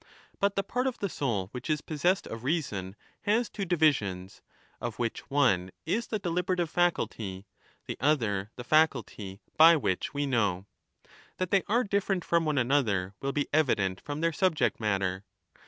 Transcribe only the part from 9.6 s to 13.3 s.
which we know. That they are different from one another